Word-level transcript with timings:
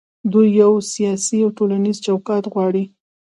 دوی 0.31 0.47
یو 0.61 0.73
سیاسي 0.93 1.37
او 1.45 1.49
ټولنیز 1.57 1.97
چوکاټ 2.05 2.43
غواړي. 2.53 2.83